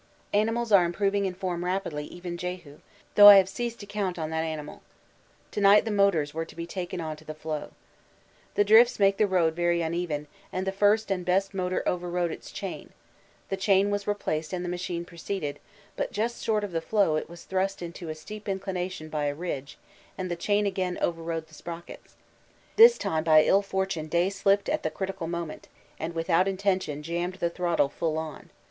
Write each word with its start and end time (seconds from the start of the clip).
Animals 0.33 0.71
are 0.71 0.83
improving 0.83 1.27
in 1.27 1.35
form 1.35 1.63
rapidly, 1.63 2.05
even 2.05 2.35
Jehu, 2.35 2.79
though 3.13 3.27
I 3.27 3.35
have 3.35 3.47
ceased 3.47 3.79
to 3.81 3.85
count 3.85 4.17
on 4.17 4.31
that 4.31 4.43
animal. 4.43 4.81
To 5.51 5.61
night 5.61 5.85
the 5.85 5.91
motors 5.91 6.33
were 6.33 6.43
to 6.43 6.55
be 6.55 6.65
taken 6.65 6.99
on 6.99 7.15
to 7.17 7.23
the 7.23 7.35
floe. 7.35 7.69
The 8.55 8.63
drifts 8.63 8.97
make 8.97 9.17
the 9.17 9.27
road 9.27 9.53
very 9.53 9.83
uneven, 9.83 10.25
and 10.51 10.65
the 10.65 10.71
first 10.71 11.11
and 11.11 11.23
best 11.23 11.53
motor 11.53 11.87
overrode 11.87 12.31
its 12.31 12.49
chain; 12.51 12.93
the 13.49 13.55
chain 13.57 13.91
was 13.91 14.07
replaced 14.07 14.53
and 14.53 14.65
the 14.65 14.69
machine 14.69 15.05
proceeded, 15.05 15.59
but 15.95 16.11
just 16.11 16.43
short 16.43 16.63
of 16.63 16.71
the 16.71 16.81
floe 16.81 17.23
was 17.29 17.43
thrust 17.43 17.83
to 17.93 18.09
a 18.09 18.15
steep 18.15 18.49
inclination 18.49 19.07
by 19.07 19.25
a 19.25 19.35
ridge, 19.35 19.77
and 20.17 20.31
the 20.31 20.35
chain 20.35 20.65
again 20.65 20.97
overrode 20.99 21.45
the 21.45 21.53
sprockets; 21.53 22.15
this 22.75 22.97
time 22.97 23.23
by 23.23 23.43
ill 23.43 23.61
fortune 23.61 24.07
Day 24.07 24.31
slipped 24.31 24.67
at 24.67 24.81
the 24.81 24.89
critical 24.89 25.27
moment 25.27 25.67
and 25.99 26.15
without 26.15 26.47
intention 26.47 27.03
jammed 27.03 27.35
the 27.35 27.51
throttle 27.51 27.87
full 27.89 28.17
on. 28.17 28.49